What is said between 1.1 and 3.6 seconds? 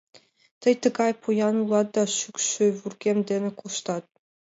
поян улат да шӱкшӧ вургем дене